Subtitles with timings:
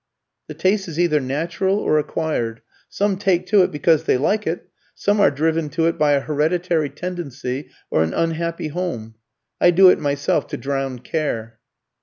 [0.47, 2.63] "The taste is either natural or acquired.
[2.89, 6.21] Some take to it because they like it; some are driven to it by a
[6.21, 9.13] hereditary tendency or an unhappy home.
[9.59, 11.59] I do it myself to drown care."